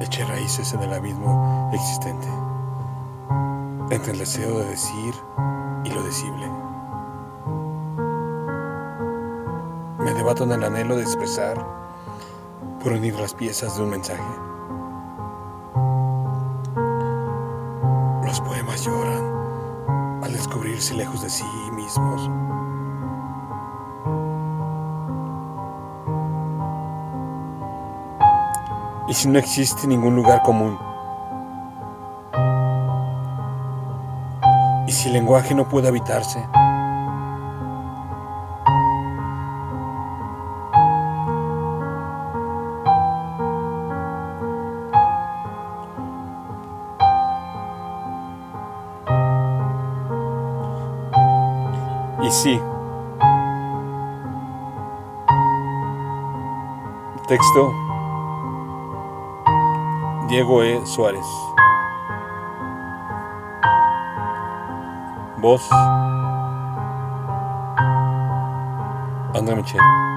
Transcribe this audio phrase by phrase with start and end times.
[0.00, 2.28] eché raíces en el abismo existente,
[3.90, 5.14] entre el deseo de decir
[5.84, 6.48] y lo decible.
[9.98, 11.64] Me debato en el anhelo de expresar
[12.82, 14.22] por unir las piezas de un mensaje.
[18.26, 22.30] Los poemas lloran al descubrirse lejos de sí mismos.
[29.06, 30.78] ¿Y si no existe ningún lugar común?
[34.86, 36.46] ¿Y si el lenguaje no puede habitarse?
[52.22, 52.58] Y sí.
[57.28, 57.83] Texto.
[60.34, 60.84] Diego E.
[60.84, 61.24] Suárez.
[65.38, 65.62] Voz.
[69.32, 70.13] André Michel.